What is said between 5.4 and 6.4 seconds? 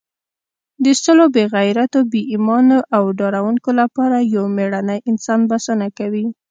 بسنه کوي.